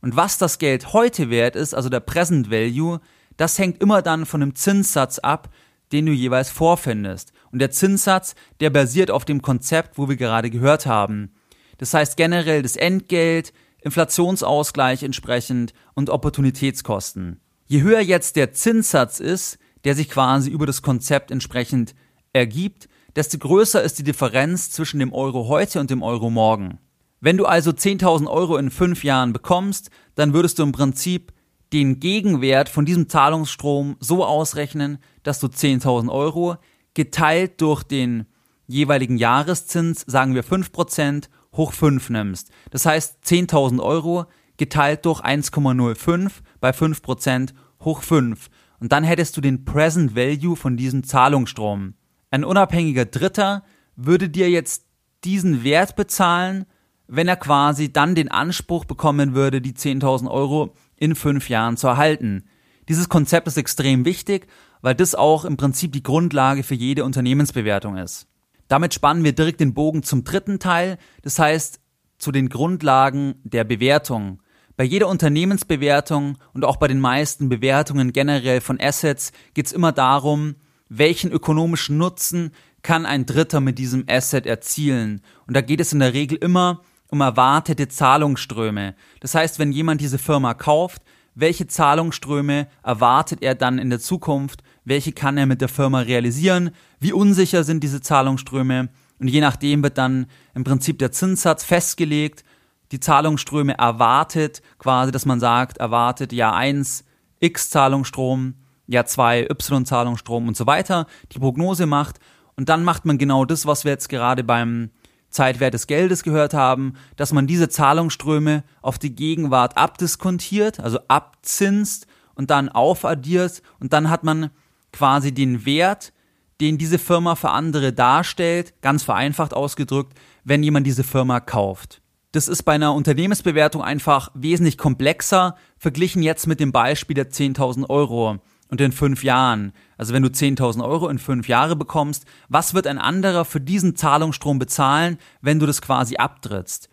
Und 0.00 0.16
was 0.16 0.38
das 0.38 0.58
Geld 0.58 0.92
heute 0.92 1.30
wert 1.30 1.56
ist, 1.56 1.74
also 1.74 1.88
der 1.88 2.00
Present 2.00 2.50
Value, 2.50 3.00
das 3.36 3.58
hängt 3.58 3.80
immer 3.80 4.02
dann 4.02 4.26
von 4.26 4.40
dem 4.40 4.54
Zinssatz 4.54 5.18
ab, 5.18 5.48
den 5.92 6.06
du 6.06 6.12
jeweils 6.12 6.50
vorfindest. 6.50 7.32
Und 7.52 7.60
der 7.60 7.70
Zinssatz, 7.70 8.34
der 8.60 8.70
basiert 8.70 9.10
auf 9.10 9.24
dem 9.24 9.42
Konzept, 9.42 9.98
wo 9.98 10.08
wir 10.08 10.16
gerade 10.16 10.50
gehört 10.50 10.86
haben. 10.86 11.32
Das 11.78 11.94
heißt 11.94 12.16
generell 12.16 12.62
das 12.62 12.76
Entgelt, 12.76 13.52
Inflationsausgleich 13.80 15.02
entsprechend 15.02 15.72
und 15.94 16.10
Opportunitätskosten. 16.10 17.40
Je 17.66 17.82
höher 17.82 18.00
jetzt 18.00 18.36
der 18.36 18.52
Zinssatz 18.52 19.20
ist, 19.20 19.58
der 19.84 19.94
sich 19.94 20.08
quasi 20.08 20.50
über 20.50 20.66
das 20.66 20.82
Konzept 20.82 21.30
entsprechend 21.30 21.94
ergibt, 22.32 22.88
desto 23.14 23.38
größer 23.38 23.82
ist 23.82 23.98
die 23.98 24.04
Differenz 24.04 24.70
zwischen 24.70 24.98
dem 24.98 25.12
Euro 25.12 25.48
heute 25.48 25.80
und 25.80 25.90
dem 25.90 26.02
Euro 26.02 26.30
morgen. 26.30 26.78
Wenn 27.20 27.36
du 27.36 27.46
also 27.46 27.70
10.000 27.70 28.28
Euro 28.28 28.56
in 28.56 28.70
fünf 28.70 29.02
Jahren 29.02 29.32
bekommst, 29.32 29.90
dann 30.14 30.32
würdest 30.34 30.58
du 30.58 30.62
im 30.62 30.72
Prinzip 30.72 31.32
den 31.72 32.00
Gegenwert 32.00 32.68
von 32.68 32.86
diesem 32.86 33.08
Zahlungsstrom 33.08 33.96
so 34.00 34.24
ausrechnen, 34.24 34.98
dass 35.22 35.40
du 35.40 35.48
10.000 35.48 36.10
Euro 36.10 36.56
geteilt 36.98 37.60
durch 37.60 37.84
den 37.84 38.26
jeweiligen 38.66 39.18
Jahreszins, 39.18 40.02
sagen 40.08 40.34
wir 40.34 40.42
5%, 40.42 41.28
hoch 41.52 41.72
5 41.72 42.10
nimmst. 42.10 42.50
Das 42.72 42.86
heißt 42.86 43.24
10.000 43.24 43.80
Euro 43.80 44.26
geteilt 44.56 45.06
durch 45.06 45.20
1,05 45.20 46.32
bei 46.60 46.70
5% 46.70 47.50
hoch 47.84 48.02
5. 48.02 48.50
Und 48.80 48.90
dann 48.90 49.04
hättest 49.04 49.36
du 49.36 49.40
den 49.40 49.64
Present 49.64 50.16
Value 50.16 50.56
von 50.56 50.76
diesem 50.76 51.04
Zahlungsstrom. 51.04 51.94
Ein 52.32 52.42
unabhängiger 52.42 53.04
Dritter 53.04 53.62
würde 53.94 54.28
dir 54.28 54.50
jetzt 54.50 54.84
diesen 55.22 55.62
Wert 55.62 55.94
bezahlen, 55.94 56.66
wenn 57.06 57.28
er 57.28 57.36
quasi 57.36 57.92
dann 57.92 58.16
den 58.16 58.28
Anspruch 58.28 58.84
bekommen 58.86 59.36
würde, 59.36 59.60
die 59.60 59.74
10.000 59.74 60.28
Euro 60.28 60.74
in 60.96 61.14
fünf 61.14 61.48
Jahren 61.48 61.76
zu 61.76 61.86
erhalten. 61.86 62.42
Dieses 62.88 63.08
Konzept 63.08 63.46
ist 63.46 63.56
extrem 63.56 64.04
wichtig, 64.04 64.48
weil 64.82 64.94
das 64.94 65.14
auch 65.14 65.44
im 65.44 65.56
Prinzip 65.56 65.92
die 65.92 66.02
Grundlage 66.02 66.62
für 66.62 66.74
jede 66.74 67.04
Unternehmensbewertung 67.04 67.96
ist. 67.96 68.26
Damit 68.68 68.94
spannen 68.94 69.24
wir 69.24 69.32
direkt 69.32 69.60
den 69.60 69.74
Bogen 69.74 70.02
zum 70.02 70.24
dritten 70.24 70.58
Teil, 70.58 70.98
das 71.22 71.38
heißt 71.38 71.80
zu 72.18 72.32
den 72.32 72.48
Grundlagen 72.48 73.36
der 73.44 73.64
Bewertung. 73.64 74.42
Bei 74.76 74.84
jeder 74.84 75.08
Unternehmensbewertung 75.08 76.38
und 76.52 76.64
auch 76.64 76.76
bei 76.76 76.86
den 76.86 77.00
meisten 77.00 77.48
Bewertungen 77.48 78.12
generell 78.12 78.60
von 78.60 78.80
Assets 78.80 79.32
geht 79.54 79.66
es 79.66 79.72
immer 79.72 79.92
darum, 79.92 80.56
welchen 80.88 81.32
ökonomischen 81.32 81.98
Nutzen 81.98 82.52
kann 82.82 83.06
ein 83.06 83.26
Dritter 83.26 83.60
mit 83.60 83.78
diesem 83.78 84.04
Asset 84.08 84.46
erzielen. 84.46 85.22
Und 85.46 85.56
da 85.56 85.62
geht 85.62 85.80
es 85.80 85.92
in 85.92 85.98
der 85.98 86.14
Regel 86.14 86.38
immer 86.38 86.82
um 87.08 87.20
erwartete 87.20 87.88
Zahlungsströme. 87.88 88.94
Das 89.20 89.34
heißt, 89.34 89.58
wenn 89.58 89.72
jemand 89.72 90.00
diese 90.00 90.18
Firma 90.18 90.54
kauft, 90.54 91.02
welche 91.40 91.66
Zahlungsströme 91.68 92.66
erwartet 92.82 93.42
er 93.42 93.54
dann 93.54 93.78
in 93.78 93.90
der 93.90 94.00
Zukunft? 94.00 94.62
Welche 94.84 95.12
kann 95.12 95.38
er 95.38 95.46
mit 95.46 95.60
der 95.60 95.68
Firma 95.68 96.00
realisieren? 96.00 96.70
Wie 96.98 97.12
unsicher 97.12 97.62
sind 97.62 97.84
diese 97.84 98.00
Zahlungsströme? 98.00 98.88
Und 99.20 99.28
je 99.28 99.40
nachdem 99.40 99.82
wird 99.82 99.98
dann 99.98 100.26
im 100.54 100.64
Prinzip 100.64 100.98
der 100.98 101.12
Zinssatz 101.12 101.64
festgelegt 101.64 102.44
die 102.90 103.00
Zahlungsströme 103.00 103.76
erwartet, 103.76 104.62
quasi, 104.78 105.12
dass 105.12 105.26
man 105.26 105.40
sagt, 105.40 105.78
erwartet 105.78 106.32
Jahr 106.32 106.54
1 106.56 107.04
X 107.40 107.70
Zahlungsstrom, 107.70 108.54
Jahr 108.86 109.06
2 109.06 109.48
Y 109.50 109.84
Zahlungsstrom 109.84 110.48
und 110.48 110.56
so 110.56 110.66
weiter, 110.66 111.06
die 111.32 111.38
Prognose 111.38 111.86
macht 111.86 112.18
und 112.56 112.68
dann 112.68 112.84
macht 112.84 113.04
man 113.04 113.18
genau 113.18 113.44
das, 113.44 113.66
was 113.66 113.84
wir 113.84 113.92
jetzt 113.92 114.08
gerade 114.08 114.42
beim 114.42 114.90
Zeitwert 115.38 115.72
des 115.72 115.86
Geldes 115.86 116.24
gehört 116.24 116.52
haben, 116.52 116.94
dass 117.14 117.32
man 117.32 117.46
diese 117.46 117.68
Zahlungsströme 117.68 118.64
auf 118.82 118.98
die 118.98 119.14
Gegenwart 119.14 119.76
abdiskontiert, 119.76 120.80
also 120.80 120.98
abzinst 121.06 122.08
und 122.34 122.50
dann 122.50 122.68
aufaddiert 122.68 123.62
und 123.78 123.92
dann 123.92 124.10
hat 124.10 124.24
man 124.24 124.50
quasi 124.92 125.32
den 125.32 125.64
Wert, 125.64 126.12
den 126.60 126.76
diese 126.76 126.98
Firma 126.98 127.36
für 127.36 127.50
andere 127.50 127.92
darstellt, 127.92 128.74
ganz 128.82 129.04
vereinfacht 129.04 129.54
ausgedrückt, 129.54 130.18
wenn 130.42 130.64
jemand 130.64 130.88
diese 130.88 131.04
Firma 131.04 131.38
kauft. 131.38 132.02
Das 132.32 132.48
ist 132.48 132.64
bei 132.64 132.72
einer 132.72 132.92
Unternehmensbewertung 132.92 133.80
einfach 133.80 134.32
wesentlich 134.34 134.76
komplexer, 134.76 135.54
verglichen 135.78 136.20
jetzt 136.20 136.48
mit 136.48 136.58
dem 136.58 136.72
Beispiel 136.72 137.14
der 137.14 137.30
10.000 137.30 137.88
Euro 137.88 138.40
und 138.70 138.80
in 138.80 138.92
fünf 138.92 139.24
Jahren. 139.24 139.72
Also 139.96 140.12
wenn 140.14 140.22
du 140.22 140.28
10.000 140.28 140.84
Euro 140.84 141.08
in 141.08 141.18
fünf 141.18 141.48
Jahre 141.48 141.76
bekommst, 141.76 142.24
was 142.48 142.74
wird 142.74 142.86
ein 142.86 142.98
anderer 142.98 143.44
für 143.44 143.60
diesen 143.60 143.96
Zahlungsstrom 143.96 144.58
bezahlen, 144.58 145.18
wenn 145.40 145.58
du 145.58 145.66
das 145.66 145.82
quasi 145.82 146.16
abtrittst? 146.16 146.88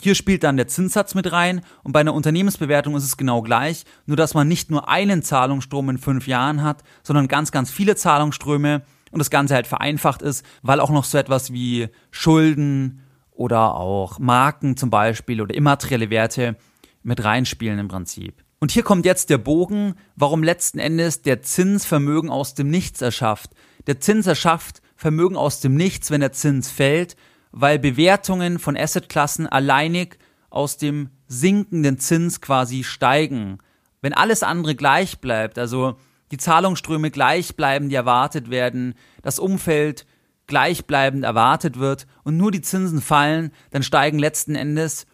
Hier 0.00 0.14
spielt 0.14 0.44
dann 0.44 0.56
der 0.56 0.68
Zinssatz 0.68 1.14
mit 1.14 1.30
rein 1.32 1.62
und 1.82 1.92
bei 1.92 2.00
einer 2.00 2.14
Unternehmensbewertung 2.14 2.96
ist 2.96 3.04
es 3.04 3.16
genau 3.16 3.42
gleich, 3.42 3.84
nur 4.06 4.16
dass 4.16 4.34
man 4.34 4.48
nicht 4.48 4.70
nur 4.70 4.88
einen 4.88 5.22
Zahlungsstrom 5.22 5.88
in 5.88 5.98
fünf 5.98 6.26
Jahren 6.26 6.62
hat, 6.62 6.82
sondern 7.02 7.28
ganz, 7.28 7.52
ganz 7.52 7.70
viele 7.70 7.96
Zahlungsströme 7.96 8.82
und 9.12 9.18
das 9.18 9.30
Ganze 9.30 9.54
halt 9.54 9.66
vereinfacht 9.66 10.20
ist, 10.20 10.44
weil 10.62 10.80
auch 10.80 10.90
noch 10.90 11.04
so 11.04 11.16
etwas 11.16 11.52
wie 11.52 11.88
Schulden 12.10 13.00
oder 13.30 13.74
auch 13.74 14.18
Marken 14.18 14.76
zum 14.76 14.90
Beispiel 14.90 15.40
oder 15.40 15.54
immaterielle 15.54 16.10
Werte 16.10 16.56
mit 17.02 17.22
reinspielen 17.24 17.78
im 17.78 17.88
Prinzip. 17.88 18.43
Und 18.64 18.72
hier 18.72 18.82
kommt 18.82 19.04
jetzt 19.04 19.28
der 19.28 19.36
Bogen, 19.36 19.94
warum 20.16 20.42
letzten 20.42 20.78
Endes 20.78 21.20
der 21.20 21.42
Zins 21.42 21.84
Vermögen 21.84 22.30
aus 22.30 22.54
dem 22.54 22.70
Nichts 22.70 23.02
erschafft. 23.02 23.50
Der 23.86 24.00
Zins 24.00 24.26
erschafft 24.26 24.80
Vermögen 24.96 25.36
aus 25.36 25.60
dem 25.60 25.74
Nichts, 25.74 26.10
wenn 26.10 26.22
der 26.22 26.32
Zins 26.32 26.70
fällt, 26.70 27.14
weil 27.52 27.78
Bewertungen 27.78 28.58
von 28.58 28.74
Assetklassen 28.74 29.46
alleinig 29.46 30.16
aus 30.48 30.78
dem 30.78 31.10
sinkenden 31.26 31.98
Zins 31.98 32.40
quasi 32.40 32.84
steigen. 32.84 33.58
Wenn 34.00 34.14
alles 34.14 34.42
andere 34.42 34.74
gleich 34.74 35.18
bleibt, 35.18 35.58
also 35.58 35.98
die 36.30 36.38
Zahlungsströme 36.38 37.10
gleich 37.10 37.56
bleiben, 37.56 37.90
die 37.90 37.96
erwartet 37.96 38.48
werden, 38.48 38.94
das 39.20 39.38
Umfeld 39.38 40.06
gleichbleibend 40.46 41.22
erwartet 41.22 41.78
wird 41.78 42.06
und 42.22 42.38
nur 42.38 42.50
die 42.50 42.62
Zinsen 42.62 43.02
fallen, 43.02 43.52
dann 43.72 43.82
steigen 43.82 44.18
letzten 44.18 44.54
Endes 44.54 45.06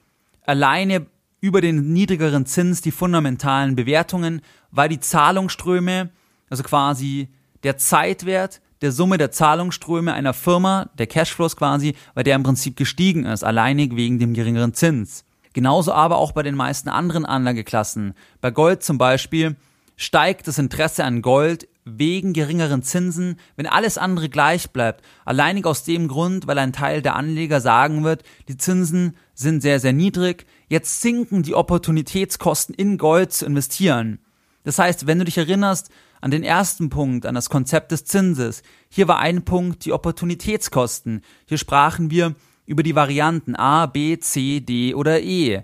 alleine 0.47 1.07
über 1.41 1.61
den 1.61 1.93
niedrigeren 1.93 2.47
Zins 2.47 2.81
die 2.81 2.91
fundamentalen 2.91 3.77
Bewertungen, 3.77 4.43
weil 4.71 4.89
die 4.89 5.01
Zahlungsströme, 5.01 6.11
also 6.49 6.63
quasi 6.63 7.29
der 7.63 7.77
Zeitwert, 7.77 8.61
der 8.81 8.93
Summe 8.93 9.19
der 9.19 9.31
Zahlungsströme 9.31 10.13
einer 10.15 10.33
Firma, 10.33 10.91
der 10.99 11.07
Cashflows 11.07 11.57
quasi, 11.57 11.95
weil 12.15 12.25
der 12.25 12.37
im 12.37 12.43
Prinzip 12.43 12.77
gestiegen 12.77 13.27
ist, 13.27 13.45
alleinig 13.45 13.97
wegen 13.97 14.19
dem 14.19 14.35
geringeren 14.35 14.75
Zins. 14.75 15.25
Genauso 15.53 15.93
aber 15.93 16.17
auch 16.17 16.33
bei 16.33 16.43
den 16.43 16.55
meisten 16.55 16.89
anderen 16.89 17.27
Anlageklassen. 17.27 18.15
Bei 18.41 18.51
Gold 18.51 18.83
zum 18.83 18.99
Beispiel 18.99 19.57
steigt 19.97 20.49
das 20.49 20.59
Interesse 20.59 21.05
an 21.05 21.23
Gold 21.23 21.69
wegen 21.85 22.33
geringeren 22.33 22.83
Zinsen, 22.83 23.37
wenn 23.57 23.67
alles 23.67 23.99
andere 23.99 24.29
gleich 24.29 24.71
bleibt. 24.71 25.05
Alleinig 25.25 25.67
aus 25.67 25.85
dem 25.85 26.09
Grund, 26.09 26.47
weil 26.47 26.59
ein 26.59 26.73
Teil 26.73 27.03
der 27.03 27.17
Anleger 27.17 27.61
sagen 27.61 28.05
wird, 28.05 28.23
die 28.49 28.57
Zinsen 28.57 29.17
sind 29.35 29.61
sehr, 29.61 29.81
sehr 29.81 29.93
niedrig, 29.93 30.47
jetzt 30.71 31.03
sinken 31.03 31.43
die 31.43 31.55
Opportunitätskosten 31.55 32.75
in 32.75 32.97
Gold 32.97 33.33
zu 33.35 33.45
investieren. 33.45 34.21
Das 34.65 34.79
heißt, 34.79 35.07
wenn 35.07 35.19
du 35.19 35.27
dich 35.27 35.37
erinnerst, 35.37 35.91
an 36.21 36.31
den 36.31 36.45
ersten 36.45 36.91
Punkt, 36.91 37.27
an 37.27 37.35
das 37.35 37.51
Konzept 37.51 37.93
des 37.93 38.05
Zinses. 38.05 38.63
Hier 38.89 39.09
war 39.09 39.19
ein 39.19 39.45
Punkt 39.45 39.85
die 39.85 39.93
Opportunitätskosten. 39.93 41.23
Hier 41.47 41.59
sprachen 41.59 42.11
wir 42.11 42.35
über 42.67 42.83
die 42.83 42.95
Varianten 42.95 43.57
A, 43.57 43.87
B, 43.87 44.19
C, 44.19 44.61
D 44.61 44.95
oder 44.95 45.21
E. 45.23 45.63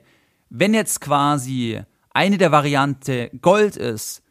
Wenn 0.49 0.75
jetzt 0.75 1.01
quasi 1.01 1.83
eine 2.11 2.39
der 2.39 2.53
Variante 2.53 3.31
Gold 3.43 3.77
ist 3.77 4.23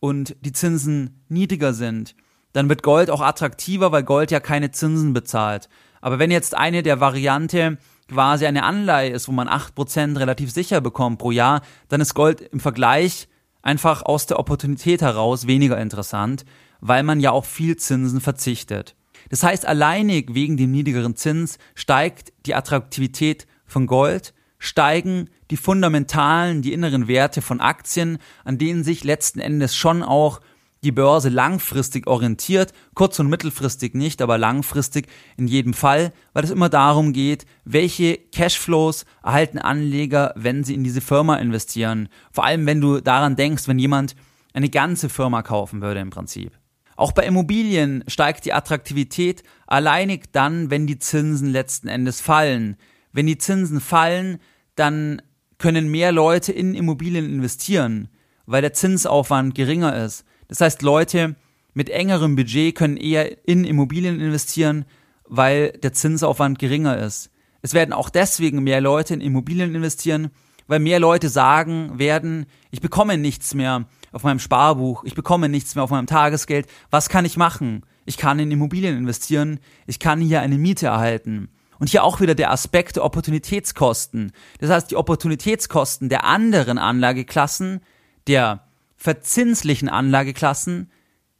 und 0.00 0.36
die 0.40 0.52
Zinsen 0.52 1.24
niedriger 1.28 1.72
sind, 1.72 2.14
dann 2.52 2.68
wird 2.68 2.82
Gold 2.82 3.10
auch 3.10 3.22
attraktiver, 3.22 3.92
weil 3.92 4.02
Gold 4.02 4.30
ja 4.30 4.40
keine 4.40 4.72
Zinsen 4.72 5.14
bezahlt. 5.14 5.70
Aber 6.02 6.18
wenn 6.18 6.30
jetzt 6.30 6.54
eine 6.54 6.82
der 6.82 7.00
Variante 7.00 7.78
quasi 8.12 8.46
eine 8.46 8.64
Anleihe 8.64 9.10
ist, 9.10 9.26
wo 9.26 9.32
man 9.32 9.48
8% 9.48 10.18
relativ 10.18 10.52
sicher 10.52 10.80
bekommt 10.80 11.18
pro 11.18 11.30
Jahr, 11.30 11.62
dann 11.88 12.00
ist 12.00 12.14
Gold 12.14 12.40
im 12.40 12.60
Vergleich 12.60 13.28
einfach 13.62 14.02
aus 14.02 14.26
der 14.26 14.38
Opportunität 14.38 15.02
heraus 15.02 15.46
weniger 15.46 15.78
interessant, 15.78 16.44
weil 16.80 17.02
man 17.02 17.20
ja 17.20 17.30
auf 17.30 17.46
viel 17.46 17.76
Zinsen 17.76 18.20
verzichtet. 18.20 18.96
Das 19.30 19.42
heißt, 19.42 19.66
alleinig 19.66 20.34
wegen 20.34 20.56
dem 20.56 20.72
niedrigeren 20.72 21.16
Zins 21.16 21.58
steigt 21.74 22.32
die 22.44 22.54
Attraktivität 22.54 23.46
von 23.64 23.86
Gold, 23.86 24.34
steigen 24.58 25.30
die 25.50 25.56
fundamentalen, 25.56 26.60
die 26.60 26.72
inneren 26.72 27.08
Werte 27.08 27.40
von 27.40 27.60
Aktien, 27.60 28.18
an 28.44 28.58
denen 28.58 28.84
sich 28.84 29.04
letzten 29.04 29.40
Endes 29.40 29.74
schon 29.74 30.02
auch 30.02 30.40
die 30.84 30.92
Börse 30.92 31.28
langfristig 31.28 32.06
orientiert, 32.06 32.72
kurz- 32.94 33.18
und 33.20 33.28
mittelfristig 33.28 33.94
nicht, 33.94 34.20
aber 34.20 34.36
langfristig 34.36 35.06
in 35.36 35.46
jedem 35.46 35.74
Fall, 35.74 36.12
weil 36.32 36.44
es 36.44 36.50
immer 36.50 36.68
darum 36.68 37.12
geht, 37.12 37.46
welche 37.64 38.16
Cashflows 38.16 39.04
erhalten 39.22 39.58
Anleger, 39.58 40.32
wenn 40.36 40.64
sie 40.64 40.74
in 40.74 40.82
diese 40.82 41.00
Firma 41.00 41.36
investieren. 41.36 42.08
Vor 42.32 42.44
allem, 42.44 42.66
wenn 42.66 42.80
du 42.80 43.00
daran 43.00 43.36
denkst, 43.36 43.68
wenn 43.68 43.78
jemand 43.78 44.16
eine 44.54 44.68
ganze 44.68 45.08
Firma 45.08 45.42
kaufen 45.42 45.80
würde 45.80 46.00
im 46.00 46.10
Prinzip. 46.10 46.52
Auch 46.96 47.12
bei 47.12 47.24
Immobilien 47.24 48.04
steigt 48.06 48.44
die 48.44 48.52
Attraktivität 48.52 49.42
alleinig 49.66 50.32
dann, 50.32 50.70
wenn 50.70 50.86
die 50.86 50.98
Zinsen 50.98 51.50
letzten 51.50 51.88
Endes 51.88 52.20
fallen. 52.20 52.76
Wenn 53.12 53.26
die 53.26 53.38
Zinsen 53.38 53.80
fallen, 53.80 54.38
dann 54.74 55.22
können 55.58 55.90
mehr 55.90 56.12
Leute 56.12 56.52
in 56.52 56.74
Immobilien 56.74 57.24
investieren, 57.24 58.08
weil 58.46 58.62
der 58.62 58.72
Zinsaufwand 58.72 59.54
geringer 59.54 60.04
ist. 60.04 60.24
Das 60.48 60.60
heißt, 60.60 60.82
Leute 60.82 61.36
mit 61.74 61.90
engerem 61.90 62.36
Budget 62.36 62.74
können 62.74 62.96
eher 62.96 63.46
in 63.46 63.64
Immobilien 63.64 64.20
investieren, 64.20 64.84
weil 65.26 65.72
der 65.82 65.92
Zinsaufwand 65.92 66.58
geringer 66.58 66.98
ist. 66.98 67.30
Es 67.62 67.74
werden 67.74 67.92
auch 67.92 68.10
deswegen 68.10 68.62
mehr 68.62 68.80
Leute 68.80 69.14
in 69.14 69.20
Immobilien 69.20 69.74
investieren, 69.74 70.30
weil 70.66 70.80
mehr 70.80 71.00
Leute 71.00 71.28
sagen 71.28 71.98
werden, 71.98 72.46
ich 72.70 72.80
bekomme 72.80 73.18
nichts 73.18 73.54
mehr 73.54 73.86
auf 74.12 74.24
meinem 74.24 74.38
Sparbuch, 74.38 75.04
ich 75.04 75.14
bekomme 75.14 75.48
nichts 75.48 75.74
mehr 75.74 75.84
auf 75.84 75.90
meinem 75.90 76.06
Tagesgeld, 76.06 76.66
was 76.90 77.08
kann 77.08 77.24
ich 77.24 77.36
machen? 77.36 77.84
Ich 78.04 78.16
kann 78.16 78.38
in 78.38 78.50
Immobilien 78.50 78.96
investieren, 78.96 79.60
ich 79.86 79.98
kann 79.98 80.20
hier 80.20 80.40
eine 80.40 80.58
Miete 80.58 80.86
erhalten. 80.86 81.48
Und 81.78 81.88
hier 81.88 82.04
auch 82.04 82.20
wieder 82.20 82.34
der 82.34 82.52
Aspekt 82.52 82.96
der 82.96 83.04
Opportunitätskosten. 83.04 84.32
Das 84.60 84.70
heißt, 84.70 84.90
die 84.90 84.96
Opportunitätskosten 84.96 86.08
der 86.08 86.24
anderen 86.24 86.78
Anlageklassen, 86.78 87.80
der 88.26 88.68
verzinslichen 89.02 89.88
Anlageklassen 89.88 90.90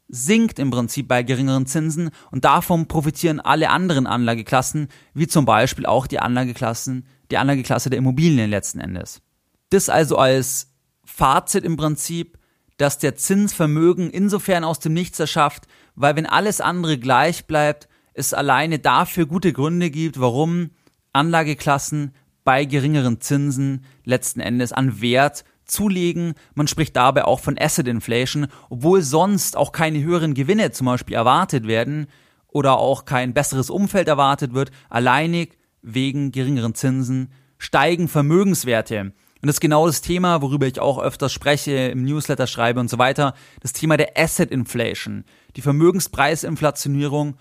sinkt 0.08 0.58
im 0.58 0.70
Prinzip 0.70 1.06
bei 1.06 1.22
geringeren 1.22 1.66
Zinsen 1.66 2.10
und 2.32 2.44
davon 2.44 2.88
profitieren 2.88 3.38
alle 3.38 3.70
anderen 3.70 4.08
Anlageklassen, 4.08 4.88
wie 5.14 5.28
zum 5.28 5.44
Beispiel 5.44 5.86
auch 5.86 6.08
die 6.08 6.18
Anlageklassen, 6.18 7.06
die 7.30 7.38
Anlageklasse 7.38 7.88
der 7.88 7.98
Immobilien 7.98 8.50
letzten 8.50 8.80
Endes. 8.80 9.22
Das 9.70 9.88
also 9.88 10.18
als 10.18 10.74
Fazit 11.04 11.64
im 11.64 11.76
Prinzip, 11.76 12.36
dass 12.78 12.98
der 12.98 13.14
Zinsvermögen 13.14 14.10
insofern 14.10 14.64
aus 14.64 14.80
dem 14.80 14.92
Nichts 14.92 15.20
erschafft, 15.20 15.68
weil 15.94 16.16
wenn 16.16 16.26
alles 16.26 16.60
andere 16.60 16.98
gleich 16.98 17.46
bleibt, 17.46 17.88
es 18.12 18.34
alleine 18.34 18.80
dafür 18.80 19.26
gute 19.26 19.52
Gründe 19.52 19.90
gibt, 19.90 20.18
warum 20.18 20.70
Anlageklassen 21.12 22.12
bei 22.42 22.64
geringeren 22.64 23.20
Zinsen 23.20 23.84
letzten 24.04 24.40
Endes 24.40 24.72
an 24.72 25.00
Wert 25.00 25.44
zulegen. 25.72 26.34
Man 26.54 26.68
spricht 26.68 26.96
dabei 26.96 27.24
auch 27.24 27.40
von 27.40 27.58
Asset 27.58 27.88
Inflation, 27.88 28.46
obwohl 28.70 29.02
sonst 29.02 29.56
auch 29.56 29.72
keine 29.72 30.02
höheren 30.02 30.34
Gewinne 30.34 30.70
zum 30.70 30.86
Beispiel 30.86 31.16
erwartet 31.16 31.66
werden 31.66 32.06
oder 32.48 32.78
auch 32.78 33.04
kein 33.04 33.34
besseres 33.34 33.70
Umfeld 33.70 34.08
erwartet 34.08 34.54
wird. 34.54 34.70
Alleinig 34.88 35.56
wegen 35.82 36.30
geringeren 36.32 36.74
Zinsen 36.74 37.32
steigen 37.58 38.08
Vermögenswerte. 38.08 39.12
Und 39.42 39.48
das 39.48 39.56
ist 39.56 39.60
genau 39.60 39.86
das 39.86 40.02
Thema, 40.02 40.40
worüber 40.40 40.68
ich 40.68 40.78
auch 40.78 41.00
öfters 41.00 41.32
spreche, 41.32 41.72
im 41.72 42.04
Newsletter 42.04 42.46
schreibe 42.46 42.78
und 42.78 42.88
so 42.88 42.98
weiter. 42.98 43.34
Das 43.60 43.72
Thema 43.72 43.96
der 43.96 44.16
Asset 44.16 44.52
Inflation. 44.52 45.24
Die 45.56 45.62
Vermögenspreisinflationierung, 45.62 47.36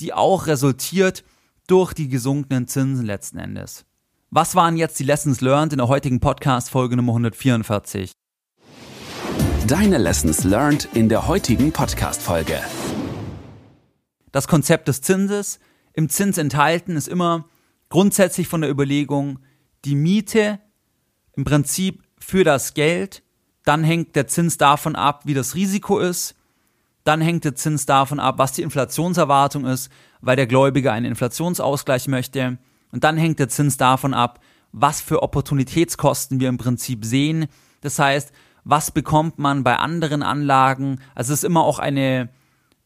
die 0.00 0.14
auch 0.14 0.46
resultiert 0.46 1.24
durch 1.66 1.92
die 1.92 2.08
gesunkenen 2.08 2.68
Zinsen 2.68 3.04
letzten 3.04 3.38
Endes. 3.38 3.84
Was 4.34 4.54
waren 4.54 4.78
jetzt 4.78 4.98
die 4.98 5.04
Lessons 5.04 5.42
learned 5.42 5.74
in 5.74 5.76
der 5.76 5.88
heutigen 5.88 6.18
Podcast-Folge 6.18 6.96
Nummer 6.96 7.12
144? 7.12 8.12
Deine 9.66 9.98
Lessons 9.98 10.44
learned 10.44 10.88
in 10.94 11.10
der 11.10 11.28
heutigen 11.28 11.70
Podcast-Folge. 11.70 12.58
Das 14.30 14.48
Konzept 14.48 14.88
des 14.88 15.02
Zinses. 15.02 15.60
Im 15.92 16.08
Zins 16.08 16.38
enthalten 16.38 16.96
ist 16.96 17.08
immer 17.08 17.44
grundsätzlich 17.90 18.48
von 18.48 18.62
der 18.62 18.70
Überlegung, 18.70 19.38
die 19.84 19.96
Miete 19.96 20.60
im 21.34 21.44
Prinzip 21.44 22.02
für 22.18 22.42
das 22.42 22.72
Geld, 22.72 23.22
dann 23.66 23.84
hängt 23.84 24.16
der 24.16 24.28
Zins 24.28 24.56
davon 24.56 24.96
ab, 24.96 25.26
wie 25.26 25.34
das 25.34 25.54
Risiko 25.54 25.98
ist, 25.98 26.36
dann 27.04 27.20
hängt 27.20 27.44
der 27.44 27.54
Zins 27.54 27.84
davon 27.84 28.18
ab, 28.18 28.38
was 28.38 28.52
die 28.52 28.62
Inflationserwartung 28.62 29.66
ist, 29.66 29.92
weil 30.22 30.36
der 30.36 30.46
Gläubiger 30.46 30.90
einen 30.90 31.04
Inflationsausgleich 31.04 32.08
möchte. 32.08 32.56
Und 32.92 33.04
dann 33.04 33.16
hängt 33.16 33.38
der 33.38 33.48
Zins 33.48 33.76
davon 33.76 34.14
ab, 34.14 34.40
was 34.70 35.00
für 35.00 35.22
Opportunitätskosten 35.22 36.40
wir 36.40 36.48
im 36.48 36.58
Prinzip 36.58 37.04
sehen. 37.04 37.46
Das 37.80 37.98
heißt, 37.98 38.32
was 38.64 38.90
bekommt 38.90 39.38
man 39.38 39.64
bei 39.64 39.76
anderen 39.76 40.22
Anlagen? 40.22 41.00
Also 41.14 41.32
es 41.32 41.40
ist 41.40 41.44
immer 41.44 41.64
auch 41.64 41.78
eine 41.78 42.28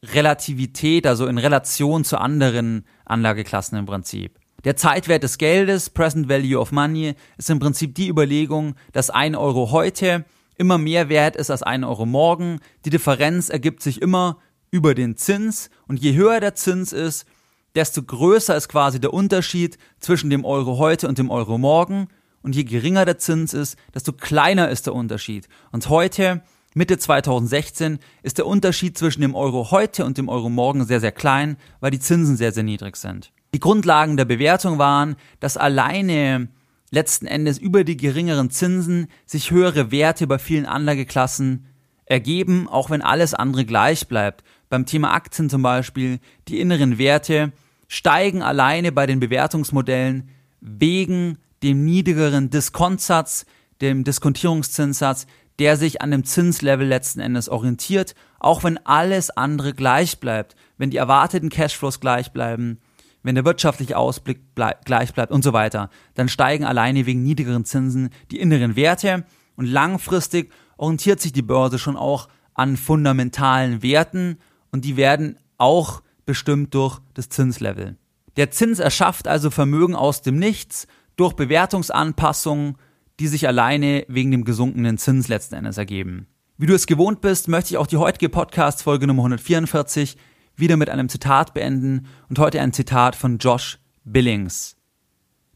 Relativität, 0.03 1.07
also 1.07 1.27
in 1.27 1.39
Relation 1.39 2.05
zu 2.05 2.19
anderen 2.19 2.85
Anlageklassen 3.05 3.79
im 3.79 3.87
Prinzip. 3.87 4.39
Der 4.65 4.77
Zeitwert 4.77 5.23
des 5.23 5.39
Geldes, 5.39 5.91
Present 5.91 6.29
Value 6.29 6.59
of 6.59 6.73
Money, 6.73 7.15
ist 7.37 7.51
im 7.51 7.59
Prinzip 7.59 7.95
die 7.95 8.09
Überlegung, 8.09 8.75
dass 8.93 9.11
ein 9.11 9.37
Euro 9.37 9.71
heute 9.71 10.25
immer 10.57 10.79
mehr 10.79 11.09
wert 11.09 11.37
ist 11.37 11.51
als 11.51 11.63
ein 11.63 11.85
Euro 11.85 12.07
morgen. 12.07 12.61
Die 12.85 12.91
Differenz 12.91 13.49
ergibt 13.49 13.83
sich 13.83 14.01
immer 14.01 14.39
über 14.71 14.95
den 14.95 15.17
Zins 15.17 15.71
und 15.87 16.01
je 16.01 16.15
höher 16.15 16.41
der 16.41 16.55
Zins 16.55 16.93
ist, 16.93 17.27
desto 17.76 18.02
größer 18.02 18.56
ist 18.56 18.68
quasi 18.68 19.00
der 19.00 19.12
Unterschied 19.12 19.78
zwischen 20.00 20.30
dem 20.30 20.45
Euro 20.45 20.78
heute 20.78 21.09
und 21.09 21.18
dem 21.18 21.30
Euro 21.30 21.59
morgen. 21.59 22.09
Und 22.42 22.56
je 22.56 22.64
geringer 22.64 23.04
der 23.04 23.18
Zins 23.18 23.54
ist, 23.54 23.76
desto 23.95 24.12
kleiner 24.12 24.71
ist 24.71 24.87
der 24.87 24.95
Unterschied. 24.95 25.49
Und 25.73 25.88
heute, 25.88 26.42
Mitte 26.75 26.97
2016, 26.97 27.99
ist 28.23 28.38
der 28.38 28.47
Unterschied 28.47 28.97
zwischen 28.97 29.21
dem 29.21 29.35
Euro 29.35 29.71
heute 29.71 30.04
und 30.04 30.16
dem 30.16 30.28
Euro 30.28 30.49
morgen 30.49 30.85
sehr, 30.87 31.00
sehr 31.00 31.12
klein, 31.12 31.56
weil 31.80 31.90
die 31.90 32.00
Zinsen 32.00 32.37
sehr, 32.37 32.52
sehr 32.52 32.62
niedrig 32.62 32.97
sind. 32.97 33.33
Die 33.52 33.61
Grundlagen 33.61 34.16
der 34.16 34.25
Bewertung 34.25 34.78
waren, 34.78 35.16
dass 35.40 35.56
alleine 35.56 36.49
letzten 36.90 37.26
Endes 37.26 37.59
über 37.59 37.85
die 37.85 37.97
geringeren 37.97 38.50
Zinsen 38.50 39.09
sich 39.26 39.50
höhere 39.50 39.90
Werte 39.90 40.26
bei 40.26 40.38
vielen 40.38 40.66
Anlageklassen 40.66 41.66
ergeben, 42.06 42.68
auch 42.68 42.90
wenn 42.90 43.02
alles 43.02 43.35
andere 43.35 43.64
gleich 43.64 44.09
bleibt. 44.09 44.45
Beim 44.68 44.87
Thema 44.87 45.12
Aktien 45.12 45.50
zum 45.50 45.62
Beispiel, 45.62 46.21
die 46.49 46.61
inneren 46.61 46.99
Werte 46.99 47.52
steigen 47.88 48.43
alleine 48.43 48.93
bei 48.93 49.07
den 49.07 49.21
Bewertungsmodellen 49.21 50.28
wegen 50.61 51.38
dem 51.62 51.85
niedrigeren 51.85 52.50
Diskontsatz, 52.50 53.47
dem 53.81 54.05
Diskontierungszinssatz, 54.05 55.26
der 55.59 55.76
sich 55.76 56.02
an 56.02 56.11
dem 56.11 56.25
Zinslevel 56.25 56.87
letzten 56.87 57.21
Endes 57.21 57.49
orientiert, 57.49 58.14
auch 58.38 58.64
wenn 58.64 58.78
alles 58.85 59.31
andere 59.31 59.73
gleich 59.73 60.21
bleibt, 60.21 60.55
wenn 60.76 60.90
die 60.90 60.99
erwarteten 60.99 61.49
Cashflows 61.49 62.00
gleich 62.00 62.33
bleiben, 62.33 62.78
wenn 63.23 63.35
der 63.35 63.45
wirtschaftliche 63.45 63.97
Ausblick 63.97 64.55
blei 64.55 64.76
gleich 64.85 65.12
bleibt 65.12 65.33
und 65.33 65.43
so 65.43 65.52
weiter, 65.52 65.90
dann 66.14 66.28
steigen 66.28 66.64
alleine 66.64 67.07
wegen 67.07 67.23
niedrigeren 67.23 67.64
Zinsen 67.64 68.11
die 68.31 68.38
inneren 68.38 68.76
Werte 68.76 69.25
und 69.57 69.66
langfristig 69.66 70.52
orientiert 70.76 71.21
sich 71.21 71.33
die 71.33 71.43
Börse 71.43 71.78
schon 71.78 71.97
auch 71.97 72.28
an 72.55 72.76
fundamentalen 72.76 73.83
Werten 73.83 74.38
und 74.71 74.85
die 74.85 74.97
werden 74.97 75.38
auch 75.59 76.02
bestimmt 76.26 76.75
durch 76.75 77.00
das 77.14 77.28
Zinslevel. 77.28 77.97
Der 78.37 78.50
Zins 78.50 78.78
erschafft 78.78 79.28
also 79.28 79.50
Vermögen 79.50 79.95
aus 79.95 80.21
dem 80.21 80.38
Nichts 80.38 80.87
durch 81.16 81.33
Bewertungsanpassungen, 81.33 82.76
die 83.18 83.28
sich 83.28 83.49
alleine 83.49 84.04
wegen 84.09 84.30
dem 84.30 84.45
gesunkenen 84.45 84.99
Zins 84.99 85.28
letzten 85.28 85.54
Endes 85.54 85.78
ergeben. 85.78 86.26
Wie 86.59 86.66
du 86.66 86.75
es 86.75 86.87
gewohnt 86.87 87.21
bist, 87.23 87.49
möchte 87.49 87.71
ich 87.71 87.78
auch 87.78 87.87
die 87.87 87.97
heutige 87.97 88.28
Podcast-Folge 88.28 89.06
Nummer 89.06 89.23
144 89.23 90.16
wieder 90.56 90.76
mit 90.76 90.90
einem 90.90 91.09
Zitat 91.09 91.54
beenden 91.54 92.06
und 92.28 92.38
heute 92.38 92.61
ein 92.61 92.73
Zitat 92.73 93.16
von 93.16 93.38
Josh 93.38 93.78
Billings. 94.04 94.76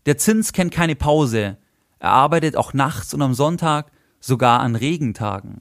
Der 0.06 0.18
Zins 0.18 0.52
kennt 0.52 0.72
keine 0.72 0.96
Pause. 0.96 1.58
Er 1.98 2.10
arbeitet 2.10 2.56
auch 2.56 2.72
nachts 2.72 3.12
und 3.12 3.22
am 3.22 3.34
Sonntag, 3.34 3.90
sogar 4.20 4.60
an 4.60 4.76
Regentagen. 4.76 5.60